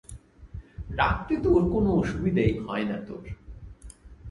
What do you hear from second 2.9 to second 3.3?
তোর।